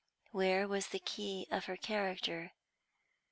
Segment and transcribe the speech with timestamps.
[0.31, 2.53] Where was the key of her character?